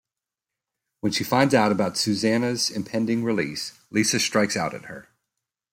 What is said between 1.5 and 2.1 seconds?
out about